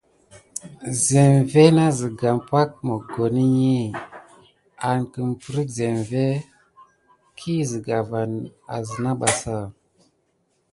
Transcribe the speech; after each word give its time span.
Zeŋvé 1.03 1.61
iki 1.67 1.75
na 1.77 1.85
siga 1.97 2.31
pak 2.49 2.69
mokoni 2.85 3.49
angəprire 4.89 5.63
zeŋvé 5.77 6.25
bana 6.39 6.45
ki 7.37 7.53
siga 7.69 7.97
va 8.09 8.21
asina 8.75 9.11
basa 9.19 9.55
bar. 9.67 9.67